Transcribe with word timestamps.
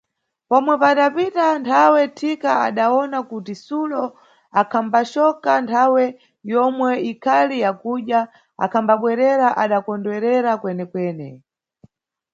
Pomwe 0.49 0.73
padapita 0.81 1.45
nthawe, 1.61 2.01
thika 2.17 2.51
adawona 2.67 3.17
kuti 3.29 3.53
sulo 3.65 4.03
akhambacoka 4.61 5.51
nthawe 5.63 6.03
yomwe 6.51 6.91
ikhali 7.11 7.55
ya 7.63 7.71
kudya, 7.81 8.19
akhambabwerera 8.63 9.47
adakondererwa 9.63 10.53
kwenekwene. 10.61 11.27